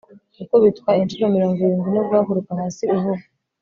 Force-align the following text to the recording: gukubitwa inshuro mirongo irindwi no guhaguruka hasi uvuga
gukubitwa 0.37 0.89
inshuro 1.01 1.25
mirongo 1.35 1.57
irindwi 1.61 1.89
no 1.95 2.01
guhaguruka 2.07 2.49
hasi 2.59 2.83
uvuga 2.95 3.23